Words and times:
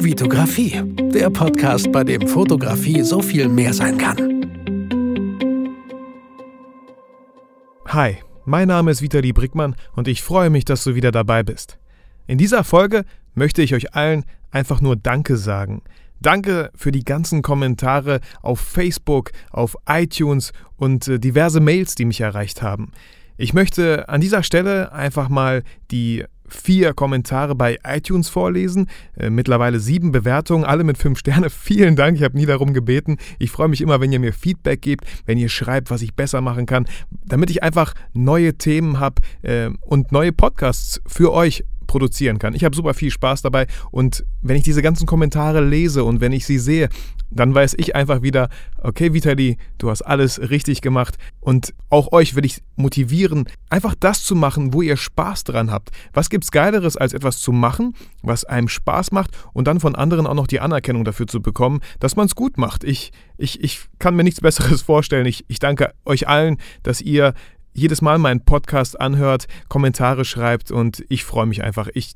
Vitografie, 0.00 0.80
der 1.12 1.28
Podcast, 1.28 1.90
bei 1.90 2.04
dem 2.04 2.28
Fotografie 2.28 3.02
so 3.02 3.20
viel 3.20 3.48
mehr 3.48 3.74
sein 3.74 3.98
kann. 3.98 4.16
Hi, 7.86 8.18
mein 8.44 8.68
Name 8.68 8.92
ist 8.92 9.02
Vitali 9.02 9.32
Brickmann 9.32 9.74
und 9.96 10.06
ich 10.06 10.22
freue 10.22 10.50
mich, 10.50 10.64
dass 10.64 10.84
du 10.84 10.94
wieder 10.94 11.10
dabei 11.10 11.42
bist. 11.42 11.78
In 12.28 12.38
dieser 12.38 12.62
Folge 12.62 13.04
möchte 13.34 13.60
ich 13.60 13.74
euch 13.74 13.94
allen 13.94 14.24
einfach 14.52 14.80
nur 14.80 14.94
Danke 14.94 15.36
sagen. 15.36 15.82
Danke 16.20 16.70
für 16.76 16.92
die 16.92 17.04
ganzen 17.04 17.42
Kommentare 17.42 18.20
auf 18.40 18.60
Facebook, 18.60 19.32
auf 19.50 19.76
iTunes 19.88 20.52
und 20.76 21.08
äh, 21.08 21.18
diverse 21.18 21.58
Mails, 21.58 21.96
die 21.96 22.04
mich 22.04 22.20
erreicht 22.20 22.62
haben. 22.62 22.92
Ich 23.36 23.52
möchte 23.52 24.08
an 24.08 24.20
dieser 24.20 24.44
Stelle 24.44 24.92
einfach 24.92 25.28
mal 25.28 25.64
die 25.90 26.24
vier 26.48 26.94
Kommentare 26.94 27.54
bei 27.54 27.78
iTunes 27.84 28.28
vorlesen. 28.28 28.88
Äh, 29.16 29.30
mittlerweile 29.30 29.80
sieben 29.80 30.12
Bewertungen, 30.12 30.64
alle 30.64 30.84
mit 30.84 30.98
fünf 30.98 31.18
Sterne. 31.18 31.50
Vielen 31.68 31.96
Dank, 31.96 32.16
ich 32.16 32.22
habe 32.22 32.36
nie 32.36 32.46
darum 32.46 32.72
gebeten. 32.72 33.18
Ich 33.38 33.50
freue 33.50 33.68
mich 33.68 33.80
immer, 33.80 34.00
wenn 34.00 34.12
ihr 34.12 34.20
mir 34.20 34.32
Feedback 34.32 34.82
gebt, 34.82 35.04
wenn 35.26 35.38
ihr 35.38 35.48
schreibt, 35.48 35.90
was 35.90 36.02
ich 36.02 36.14
besser 36.14 36.40
machen 36.40 36.66
kann, 36.66 36.86
damit 37.24 37.50
ich 37.50 37.62
einfach 37.62 37.94
neue 38.12 38.54
Themen 38.54 39.00
habe 39.00 39.22
äh, 39.42 39.70
und 39.80 40.12
neue 40.12 40.32
Podcasts 40.32 41.00
für 41.06 41.32
euch 41.32 41.64
produzieren 41.88 42.38
kann. 42.38 42.54
Ich 42.54 42.62
habe 42.62 42.76
super 42.76 42.94
viel 42.94 43.10
Spaß 43.10 43.42
dabei 43.42 43.66
und 43.90 44.24
wenn 44.42 44.56
ich 44.56 44.62
diese 44.62 44.82
ganzen 44.82 45.06
Kommentare 45.06 45.64
lese 45.64 46.04
und 46.04 46.20
wenn 46.20 46.32
ich 46.32 46.46
sie 46.46 46.58
sehe, 46.58 46.88
dann 47.30 47.54
weiß 47.54 47.74
ich 47.78 47.96
einfach 47.96 48.22
wieder, 48.22 48.48
okay, 48.78 49.12
Vitali, 49.12 49.58
du 49.78 49.90
hast 49.90 50.02
alles 50.02 50.38
richtig 50.50 50.80
gemacht 50.80 51.18
und 51.40 51.74
auch 51.90 52.12
euch 52.12 52.36
will 52.36 52.44
ich 52.44 52.62
motivieren, 52.76 53.46
einfach 53.68 53.94
das 53.98 54.22
zu 54.22 54.34
machen, 54.34 54.72
wo 54.72 54.82
ihr 54.82 54.96
Spaß 54.96 55.44
dran 55.44 55.70
habt. 55.70 55.90
Was 56.12 56.30
gibt's 56.30 56.50
geileres 56.50 56.96
als 56.96 57.12
etwas 57.12 57.38
zu 57.40 57.52
machen, 57.52 57.94
was 58.22 58.44
einem 58.44 58.68
Spaß 58.68 59.12
macht 59.12 59.30
und 59.52 59.66
dann 59.66 59.80
von 59.80 59.94
anderen 59.94 60.26
auch 60.26 60.34
noch 60.34 60.46
die 60.46 60.60
Anerkennung 60.60 61.04
dafür 61.04 61.26
zu 61.26 61.42
bekommen, 61.42 61.80
dass 62.00 62.16
man 62.16 62.26
es 62.26 62.34
gut 62.34 62.56
macht. 62.56 62.84
Ich, 62.84 63.12
ich, 63.36 63.62
ich 63.62 63.80
kann 63.98 64.14
mir 64.14 64.24
nichts 64.24 64.40
besseres 64.40 64.82
vorstellen. 64.88 65.26
Ich, 65.26 65.44
ich 65.48 65.58
danke 65.58 65.92
euch 66.04 66.28
allen, 66.28 66.58
dass 66.82 67.00
ihr 67.00 67.34
jedes 67.72 68.02
Mal 68.02 68.18
meinen 68.18 68.44
Podcast 68.44 69.00
anhört, 69.00 69.46
Kommentare 69.68 70.24
schreibt 70.24 70.70
und 70.70 71.04
ich 71.08 71.24
freue 71.24 71.46
mich 71.46 71.62
einfach. 71.62 71.88
Ich, 71.94 72.14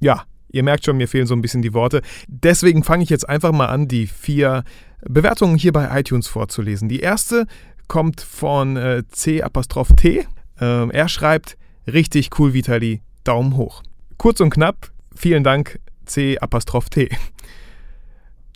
ja, 0.00 0.24
ihr 0.50 0.62
merkt 0.62 0.84
schon, 0.84 0.96
mir 0.96 1.08
fehlen 1.08 1.26
so 1.26 1.34
ein 1.34 1.42
bisschen 1.42 1.62
die 1.62 1.74
Worte. 1.74 2.02
Deswegen 2.26 2.82
fange 2.82 3.04
ich 3.04 3.10
jetzt 3.10 3.28
einfach 3.28 3.52
mal 3.52 3.66
an, 3.66 3.88
die 3.88 4.06
vier 4.06 4.64
Bewertungen 5.02 5.56
hier 5.56 5.72
bei 5.72 5.98
iTunes 5.98 6.26
vorzulesen. 6.26 6.88
Die 6.88 7.00
erste 7.00 7.46
kommt 7.86 8.20
von 8.20 8.76
äh, 8.76 9.02
C-T. 9.08 10.26
Ähm, 10.60 10.90
er 10.90 11.08
schreibt, 11.08 11.56
richtig 11.86 12.38
cool, 12.38 12.52
Vitali, 12.52 13.02
Daumen 13.24 13.56
hoch. 13.56 13.82
Kurz 14.16 14.40
und 14.40 14.50
knapp, 14.50 14.90
vielen 15.14 15.44
Dank, 15.44 15.78
C-T. 16.04 17.08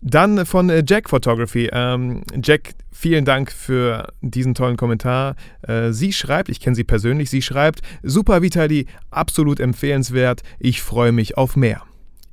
Dann 0.02 0.44
von 0.46 0.68
äh, 0.68 0.82
Jack 0.86 1.08
Photography. 1.08 1.70
Ähm, 1.72 2.22
Jack, 2.42 2.74
vielen 2.90 3.24
Dank 3.24 3.52
für 3.52 4.12
diesen 4.20 4.54
tollen 4.54 4.76
Kommentar. 4.76 5.36
Äh, 5.62 5.92
sie 5.92 6.12
schreibt, 6.12 6.48
ich 6.48 6.58
kenne 6.58 6.74
sie 6.74 6.84
persönlich, 6.84 7.30
sie 7.30 7.40
schreibt, 7.40 7.80
super 8.02 8.42
Vitali, 8.42 8.86
absolut 9.10 9.60
empfehlenswert, 9.60 10.42
ich 10.58 10.82
freue 10.82 11.12
mich 11.12 11.38
auf 11.38 11.54
mehr. 11.54 11.82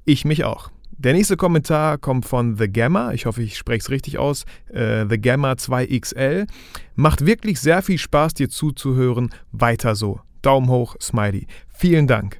Ich 0.05 0.25
mich 0.25 0.43
auch. 0.43 0.71
Der 0.97 1.13
nächste 1.13 1.37
Kommentar 1.37 1.97
kommt 1.99 2.25
von 2.25 2.57
The 2.57 2.67
Gamma. 2.67 3.13
Ich 3.13 3.25
hoffe, 3.27 3.43
ich 3.43 3.57
spreche 3.57 3.79
es 3.79 3.89
richtig 3.89 4.17
aus. 4.17 4.45
Äh, 4.73 5.05
The 5.07 5.21
Gamma 5.21 5.53
2XL. 5.53 6.47
Macht 6.95 7.25
wirklich 7.25 7.61
sehr 7.61 7.83
viel 7.83 7.99
Spaß, 7.99 8.33
dir 8.33 8.49
zuzuhören. 8.49 9.29
Weiter 9.51 9.95
so. 9.95 10.19
Daumen 10.41 10.69
hoch, 10.69 10.95
Smiley. 10.99 11.45
Vielen 11.69 12.07
Dank. 12.07 12.39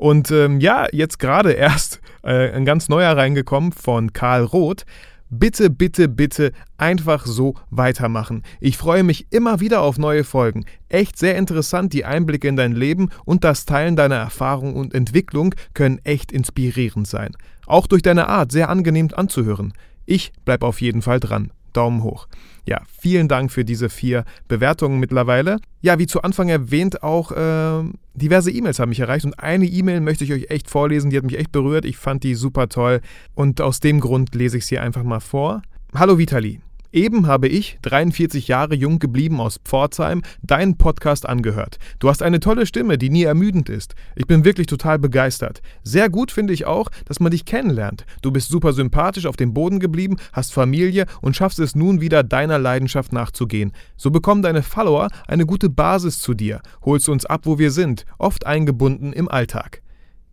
Und 0.00 0.30
ähm, 0.30 0.60
ja, 0.60 0.86
jetzt 0.92 1.18
gerade 1.18 1.52
erst 1.52 2.00
äh, 2.22 2.50
ein 2.52 2.64
ganz 2.64 2.88
neuer 2.88 3.14
reingekommen 3.14 3.70
von 3.70 4.14
Karl 4.14 4.44
Roth. 4.44 4.86
Bitte, 5.28 5.68
bitte, 5.68 6.08
bitte 6.08 6.52
einfach 6.78 7.26
so 7.26 7.54
weitermachen. 7.68 8.42
Ich 8.60 8.78
freue 8.78 9.02
mich 9.02 9.26
immer 9.28 9.60
wieder 9.60 9.82
auf 9.82 9.98
neue 9.98 10.24
Folgen. 10.24 10.64
Echt 10.88 11.18
sehr 11.18 11.36
interessant, 11.36 11.92
die 11.92 12.06
Einblicke 12.06 12.48
in 12.48 12.56
dein 12.56 12.72
Leben 12.72 13.10
und 13.26 13.44
das 13.44 13.66
Teilen 13.66 13.94
deiner 13.94 14.16
Erfahrung 14.16 14.74
und 14.74 14.94
Entwicklung 14.94 15.54
können 15.74 16.00
echt 16.02 16.32
inspirierend 16.32 17.06
sein. 17.06 17.36
Auch 17.66 17.86
durch 17.86 18.00
deine 18.00 18.26
Art 18.26 18.52
sehr 18.52 18.70
angenehm 18.70 19.10
anzuhören. 19.14 19.74
Ich 20.06 20.32
bleib 20.46 20.62
auf 20.62 20.80
jeden 20.80 21.02
Fall 21.02 21.20
dran. 21.20 21.52
Daumen 21.72 22.02
hoch. 22.02 22.26
Ja, 22.66 22.82
vielen 23.00 23.28
Dank 23.28 23.50
für 23.50 23.64
diese 23.64 23.88
vier 23.88 24.24
Bewertungen 24.48 25.00
mittlerweile. 25.00 25.56
Ja, 25.80 25.98
wie 25.98 26.06
zu 26.06 26.22
Anfang 26.22 26.48
erwähnt, 26.48 27.02
auch 27.02 27.32
äh, 27.32 27.82
diverse 28.14 28.50
E-Mails 28.50 28.78
haben 28.78 28.90
mich 28.90 29.00
erreicht 29.00 29.24
und 29.24 29.38
eine 29.38 29.66
E-Mail 29.66 30.00
möchte 30.00 30.24
ich 30.24 30.32
euch 30.32 30.50
echt 30.50 30.70
vorlesen, 30.70 31.10
die 31.10 31.16
hat 31.16 31.24
mich 31.24 31.38
echt 31.38 31.52
berührt. 31.52 31.84
Ich 31.84 31.96
fand 31.96 32.22
die 32.22 32.34
super 32.34 32.68
toll 32.68 33.00
und 33.34 33.60
aus 33.60 33.80
dem 33.80 34.00
Grund 34.00 34.34
lese 34.34 34.58
ich 34.58 34.66
sie 34.66 34.78
einfach 34.78 35.02
mal 35.02 35.20
vor. 35.20 35.62
Hallo 35.94 36.18
Vitali. 36.18 36.60
Eben 36.92 37.28
habe 37.28 37.46
ich, 37.46 37.78
43 37.82 38.48
Jahre 38.48 38.74
jung 38.74 38.98
geblieben 38.98 39.40
aus 39.40 39.60
Pforzheim, 39.64 40.22
deinen 40.42 40.76
Podcast 40.76 41.24
angehört. 41.24 41.78
Du 42.00 42.08
hast 42.08 42.20
eine 42.20 42.40
tolle 42.40 42.66
Stimme, 42.66 42.98
die 42.98 43.10
nie 43.10 43.22
ermüdend 43.22 43.68
ist. 43.68 43.94
Ich 44.16 44.26
bin 44.26 44.44
wirklich 44.44 44.66
total 44.66 44.98
begeistert. 44.98 45.62
Sehr 45.84 46.08
gut 46.08 46.32
finde 46.32 46.52
ich 46.52 46.66
auch, 46.66 46.90
dass 47.04 47.20
man 47.20 47.30
dich 47.30 47.44
kennenlernt. 47.44 48.06
Du 48.22 48.32
bist 48.32 48.48
super 48.48 48.72
sympathisch 48.72 49.26
auf 49.26 49.36
dem 49.36 49.54
Boden 49.54 49.78
geblieben, 49.78 50.16
hast 50.32 50.52
Familie 50.52 51.06
und 51.20 51.36
schaffst 51.36 51.60
es 51.60 51.76
nun 51.76 52.00
wieder 52.00 52.24
deiner 52.24 52.58
Leidenschaft 52.58 53.12
nachzugehen. 53.12 53.72
So 53.96 54.10
bekommen 54.10 54.42
deine 54.42 54.64
Follower 54.64 55.08
eine 55.28 55.46
gute 55.46 55.70
Basis 55.70 56.18
zu 56.18 56.34
dir, 56.34 56.60
holst 56.84 57.08
uns 57.08 57.24
ab, 57.24 57.42
wo 57.44 57.60
wir 57.60 57.70
sind, 57.70 58.04
oft 58.18 58.46
eingebunden 58.46 59.12
im 59.12 59.28
Alltag. 59.28 59.82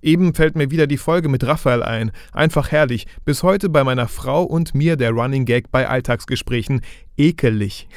Eben 0.01 0.33
fällt 0.33 0.55
mir 0.55 0.69
wieder 0.69 0.87
die 0.87 0.97
Folge 0.97 1.27
mit 1.27 1.45
Raphael 1.45 1.81
ein. 1.81 2.11
Einfach 2.31 2.71
herrlich. 2.71 3.07
Bis 3.25 3.43
heute 3.43 3.69
bei 3.69 3.83
meiner 3.83 4.07
Frau 4.07 4.43
und 4.43 4.75
mir 4.75 4.95
der 4.95 5.11
Running 5.11 5.45
Gag 5.45 5.71
bei 5.71 5.87
Alltagsgesprächen. 5.87 6.81
Ekelig. 7.17 7.87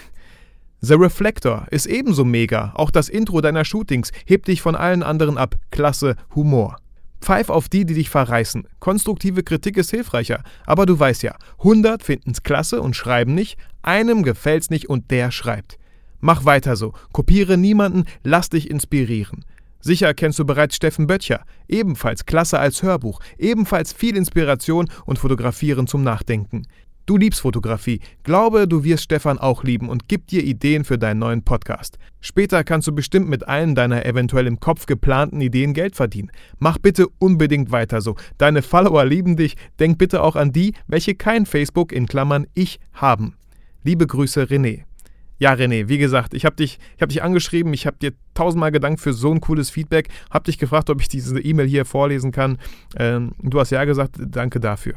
The 0.81 0.94
Reflector 0.94 1.66
ist 1.71 1.87
ebenso 1.87 2.25
mega. 2.25 2.72
Auch 2.75 2.91
das 2.91 3.10
Intro 3.10 3.43
deiner 3.43 3.66
Shootings 3.66 4.12
hebt 4.25 4.49
dich 4.49 4.62
von 4.62 4.75
allen 4.75 5.03
anderen 5.03 5.37
ab. 5.37 5.56
Klasse 5.71 6.16
Humor. 6.34 6.78
Pfeif 7.21 7.50
auf 7.50 7.69
die, 7.69 7.84
die 7.84 7.93
dich 7.93 8.09
verreißen. 8.09 8.66
Konstruktive 8.78 9.43
Kritik 9.43 9.77
ist 9.77 9.91
hilfreicher. 9.91 10.43
Aber 10.65 10.87
du 10.87 10.99
weißt 10.99 11.22
ja, 11.22 11.37
100 11.59 12.03
finden's 12.03 12.43
klasse 12.43 12.81
und 12.81 12.97
schreiben 12.97 13.34
nicht, 13.34 13.59
einem 13.83 14.22
gefällt's 14.22 14.71
nicht 14.71 14.89
und 14.89 15.10
der 15.10 15.31
schreibt. 15.31 15.78
Mach 16.21 16.47
weiter 16.47 16.77
so. 16.77 16.94
Kopiere 17.12 17.59
niemanden, 17.59 18.05
lass 18.22 18.49
dich 18.49 18.71
inspirieren. 18.71 19.44
Sicher 19.81 20.13
kennst 20.15 20.39
du 20.39 20.45
bereits 20.45 20.77
Steffen 20.77 21.07
Böttcher, 21.07 21.45
ebenfalls 21.69 22.27
klasse 22.27 22.59
als 22.59 22.83
Hörbuch, 22.83 23.21
ebenfalls 23.39 23.93
viel 23.93 24.17
Inspiration 24.17 24.91
und 25.07 25.19
Fotografieren 25.19 25.87
zum 25.87 26.03
Nachdenken. 26.03 26.67
Du 27.07 27.17
liebst 27.17 27.41
Fotografie, 27.41 28.01
glaube, 28.23 28.69
du 28.69 28.85
wirst 28.85 29.03
Stefan 29.03 29.39
auch 29.39 29.65
lieben 29.65 29.89
und 29.89 30.07
gib 30.07 30.29
dir 30.29 30.45
Ideen 30.45 30.85
für 30.85 30.97
deinen 30.97 31.19
neuen 31.19 31.43
Podcast. 31.43 31.99
Später 32.21 32.63
kannst 32.63 32.87
du 32.87 32.93
bestimmt 32.93 33.29
mit 33.29 33.49
allen 33.49 33.75
deiner 33.75 34.07
eventuell 34.07 34.47
im 34.47 34.61
Kopf 34.61 34.87
geplanten 34.87 35.41
Ideen 35.41 35.75
Geld 35.75 35.97
verdienen. 35.97 36.31
Mach 36.59 36.79
bitte 36.79 37.09
unbedingt 37.19 37.73
weiter 37.73 38.01
so. 38.01 38.15
Deine 38.39 38.63
Follower 38.63 39.05
lieben 39.05 39.37
dich, 39.37 39.57
denk 39.81 39.99
bitte 39.99 40.23
auch 40.23 40.37
an 40.37 40.53
die, 40.53 40.75
welche 40.87 41.17
kein 41.17 41.47
Facebook 41.47 41.91
in 41.91 42.07
Klammern 42.07 42.47
ich 42.55 42.79
haben. 42.93 43.35
Liebe 43.83 44.07
Grüße 44.07 44.45
René. 44.45 44.85
Ja, 45.41 45.55
René, 45.55 45.89
wie 45.89 45.97
gesagt, 45.97 46.34
ich 46.34 46.45
habe 46.45 46.55
dich, 46.55 46.78
hab 47.01 47.09
dich 47.09 47.23
angeschrieben, 47.23 47.73
ich 47.73 47.87
habe 47.87 47.97
dir 47.97 48.12
tausendmal 48.34 48.71
gedankt 48.71 49.01
für 49.01 49.15
so 49.15 49.33
ein 49.33 49.41
cooles 49.41 49.71
Feedback, 49.71 50.09
habe 50.31 50.45
dich 50.45 50.59
gefragt, 50.59 50.91
ob 50.91 51.01
ich 51.01 51.09
diese 51.09 51.41
E-Mail 51.41 51.67
hier 51.67 51.87
vorlesen 51.87 52.31
kann. 52.31 52.59
Ähm, 52.95 53.33
du 53.43 53.59
hast 53.59 53.71
ja 53.71 53.83
gesagt, 53.87 54.17
danke 54.19 54.61
dafür. 54.61 54.95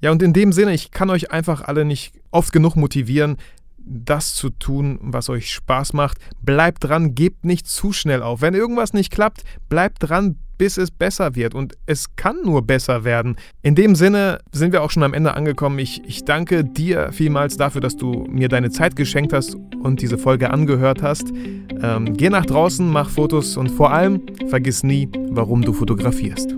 Ja, 0.00 0.12
und 0.12 0.22
in 0.22 0.32
dem 0.32 0.52
Sinne, 0.52 0.72
ich 0.72 0.92
kann 0.92 1.10
euch 1.10 1.32
einfach 1.32 1.62
alle 1.62 1.84
nicht 1.84 2.14
oft 2.30 2.52
genug 2.52 2.76
motivieren, 2.76 3.38
das 3.84 4.34
zu 4.34 4.50
tun, 4.50 5.00
was 5.02 5.28
euch 5.28 5.50
Spaß 5.50 5.94
macht. 5.94 6.18
Bleibt 6.42 6.84
dran, 6.84 7.16
gebt 7.16 7.44
nicht 7.44 7.66
zu 7.66 7.92
schnell 7.92 8.22
auf. 8.22 8.40
Wenn 8.40 8.54
irgendwas 8.54 8.92
nicht 8.92 9.10
klappt, 9.10 9.42
bleibt 9.68 9.96
dran, 10.00 10.36
bis 10.62 10.76
es 10.76 10.92
besser 10.92 11.34
wird. 11.34 11.56
Und 11.56 11.76
es 11.86 12.14
kann 12.14 12.36
nur 12.44 12.62
besser 12.62 13.02
werden. 13.02 13.34
In 13.62 13.74
dem 13.74 13.96
Sinne 13.96 14.38
sind 14.52 14.72
wir 14.72 14.84
auch 14.84 14.92
schon 14.92 15.02
am 15.02 15.12
Ende 15.12 15.34
angekommen. 15.34 15.80
Ich, 15.80 16.02
ich 16.06 16.24
danke 16.24 16.62
dir 16.62 17.10
vielmals 17.10 17.56
dafür, 17.56 17.80
dass 17.80 17.96
du 17.96 18.28
mir 18.30 18.48
deine 18.48 18.70
Zeit 18.70 18.94
geschenkt 18.94 19.32
hast 19.32 19.56
und 19.82 20.02
diese 20.02 20.18
Folge 20.18 20.52
angehört 20.52 21.02
hast. 21.02 21.32
Ähm, 21.82 22.16
geh 22.16 22.30
nach 22.30 22.46
draußen, 22.46 22.88
mach 22.88 23.10
Fotos 23.10 23.56
und 23.56 23.72
vor 23.72 23.90
allem 23.92 24.22
vergiss 24.50 24.84
nie, 24.84 25.08
warum 25.30 25.62
du 25.62 25.72
fotografierst. 25.72 26.54